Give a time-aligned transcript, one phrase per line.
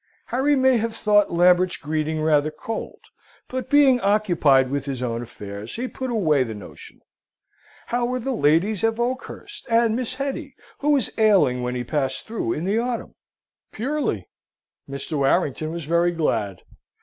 [0.33, 3.01] Harry may have thought Lambert's greeting rather cold;
[3.47, 7.01] but being occupied with his own affairs, he put away the notion.
[7.85, 12.25] How were the ladies of Oakhurst, and Miss Hetty, who was ailing when he passed
[12.25, 13.13] through in the autumn?
[13.71, 14.27] Purely?
[14.89, 15.19] Mr.
[15.19, 16.63] Warrington was very glad.